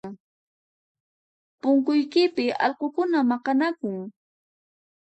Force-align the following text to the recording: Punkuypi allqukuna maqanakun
Punkuypi 1.61 2.45
allqukuna 2.65 3.19
maqanakun 3.29 3.97